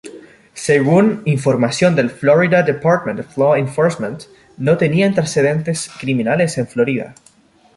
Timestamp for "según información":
0.55-1.95